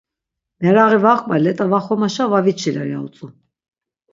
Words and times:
Meraği 0.61 0.97
va 1.03 1.13
qva 1.21 1.35
let̆a 1.43 1.65
va 1.71 1.79
xomaşa 1.85 2.25
va 2.31 2.39
viçiler 2.45 2.87
ya 2.93 2.99
utzu… 3.05 3.27